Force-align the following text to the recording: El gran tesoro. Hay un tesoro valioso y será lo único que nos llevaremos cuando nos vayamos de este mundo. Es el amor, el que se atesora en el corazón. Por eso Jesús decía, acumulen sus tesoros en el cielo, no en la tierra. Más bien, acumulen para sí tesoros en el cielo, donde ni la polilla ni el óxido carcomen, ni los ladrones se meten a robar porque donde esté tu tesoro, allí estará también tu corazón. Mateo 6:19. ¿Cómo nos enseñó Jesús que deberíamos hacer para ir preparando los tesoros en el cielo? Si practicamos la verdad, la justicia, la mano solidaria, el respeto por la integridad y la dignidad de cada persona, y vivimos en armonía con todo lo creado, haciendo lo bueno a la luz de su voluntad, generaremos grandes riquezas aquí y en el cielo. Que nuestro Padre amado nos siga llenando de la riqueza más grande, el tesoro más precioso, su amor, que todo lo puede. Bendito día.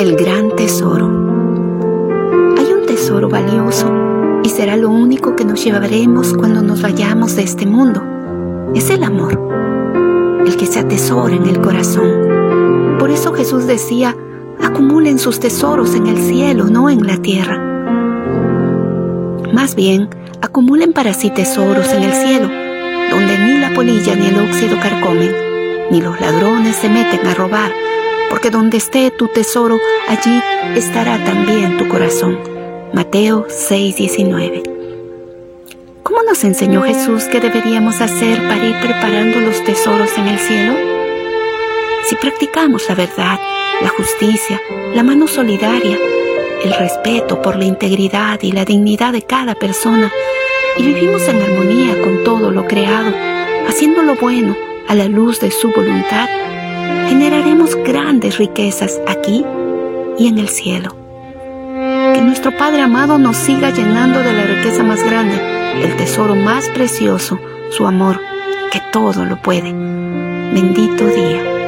El 0.00 0.16
gran 0.16 0.56
tesoro. 0.56 1.08
Hay 2.56 2.72
un 2.72 2.86
tesoro 2.86 3.28
valioso 3.28 4.40
y 4.42 4.48
será 4.48 4.74
lo 4.74 4.88
único 4.88 5.36
que 5.36 5.44
nos 5.44 5.62
llevaremos 5.62 6.32
cuando 6.32 6.62
nos 6.62 6.80
vayamos 6.80 7.36
de 7.36 7.42
este 7.42 7.66
mundo. 7.66 8.02
Es 8.74 8.88
el 8.88 9.04
amor, 9.04 9.38
el 10.46 10.56
que 10.56 10.64
se 10.64 10.78
atesora 10.78 11.34
en 11.36 11.44
el 11.44 11.60
corazón. 11.60 12.96
Por 12.98 13.10
eso 13.10 13.34
Jesús 13.34 13.66
decía, 13.66 14.16
acumulen 14.62 15.18
sus 15.18 15.38
tesoros 15.38 15.94
en 15.94 16.06
el 16.06 16.16
cielo, 16.16 16.64
no 16.70 16.88
en 16.88 17.06
la 17.06 17.18
tierra. 17.18 17.58
Más 19.52 19.74
bien, 19.74 20.08
acumulen 20.40 20.94
para 20.94 21.12
sí 21.12 21.28
tesoros 21.28 21.92
en 21.92 22.04
el 22.04 22.12
cielo, 22.14 22.48
donde 23.10 23.38
ni 23.38 23.58
la 23.58 23.74
polilla 23.74 24.16
ni 24.16 24.28
el 24.28 24.48
óxido 24.48 24.78
carcomen, 24.80 25.30
ni 25.90 26.00
los 26.00 26.18
ladrones 26.18 26.76
se 26.76 26.88
meten 26.88 27.26
a 27.26 27.34
robar 27.34 27.89
porque 28.30 28.50
donde 28.50 28.78
esté 28.78 29.10
tu 29.10 29.28
tesoro, 29.28 29.78
allí 30.08 30.40
estará 30.76 31.22
también 31.24 31.76
tu 31.76 31.88
corazón. 31.88 32.38
Mateo 32.94 33.46
6:19. 33.48 34.62
¿Cómo 36.02 36.22
nos 36.22 36.42
enseñó 36.44 36.82
Jesús 36.82 37.24
que 37.24 37.40
deberíamos 37.40 38.00
hacer 38.00 38.38
para 38.48 38.64
ir 38.64 38.76
preparando 38.80 39.40
los 39.40 39.62
tesoros 39.64 40.16
en 40.16 40.28
el 40.28 40.38
cielo? 40.38 40.74
Si 42.08 42.14
practicamos 42.16 42.88
la 42.88 42.94
verdad, 42.94 43.38
la 43.82 43.88
justicia, 43.88 44.60
la 44.94 45.02
mano 45.02 45.26
solidaria, 45.26 45.98
el 46.64 46.72
respeto 46.72 47.42
por 47.42 47.56
la 47.56 47.64
integridad 47.64 48.40
y 48.42 48.52
la 48.52 48.64
dignidad 48.64 49.12
de 49.12 49.22
cada 49.22 49.54
persona, 49.54 50.10
y 50.76 50.84
vivimos 50.84 51.26
en 51.28 51.42
armonía 51.42 52.00
con 52.00 52.24
todo 52.24 52.50
lo 52.50 52.66
creado, 52.66 53.12
haciendo 53.68 54.02
lo 54.02 54.14
bueno 54.14 54.56
a 54.88 54.94
la 54.94 55.06
luz 55.06 55.40
de 55.40 55.50
su 55.50 55.70
voluntad, 55.72 56.28
generaremos 57.08 57.76
grandes 57.76 58.38
riquezas 58.38 59.00
aquí 59.06 59.44
y 60.18 60.28
en 60.28 60.38
el 60.38 60.48
cielo. 60.48 60.96
Que 62.14 62.20
nuestro 62.22 62.56
Padre 62.56 62.82
amado 62.82 63.18
nos 63.18 63.36
siga 63.36 63.70
llenando 63.70 64.20
de 64.20 64.32
la 64.32 64.44
riqueza 64.44 64.82
más 64.82 65.02
grande, 65.04 65.36
el 65.82 65.96
tesoro 65.96 66.34
más 66.34 66.68
precioso, 66.68 67.38
su 67.70 67.86
amor, 67.86 68.20
que 68.72 68.80
todo 68.92 69.24
lo 69.24 69.40
puede. 69.40 69.72
Bendito 69.72 71.06
día. 71.06 71.59